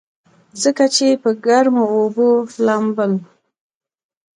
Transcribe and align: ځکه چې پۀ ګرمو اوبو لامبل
ځکه 0.61 0.85
چې 0.95 1.07
پۀ 1.21 1.29
ګرمو 1.45 1.83
اوبو 1.95 2.29
لامبل 2.65 3.11